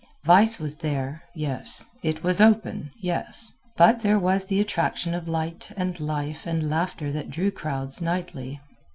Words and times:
Vice 0.23 0.59
was 0.59 0.77
there 0.77 1.21
yes. 1.35 1.87
It 2.01 2.23
was 2.23 2.41
open 2.41 2.89
yes. 3.03 3.51
But 3.77 3.99
there 3.99 4.17
was 4.17 4.45
the 4.47 4.59
attraction 4.59 5.13
of 5.13 5.27
light 5.27 5.71
and 5.77 5.99
life 5.99 6.47
and 6.47 6.67
laughter 6.71 7.11
that 7.11 7.29
drew 7.29 7.51
crowds 7.51 8.01
nightly. 8.01 8.59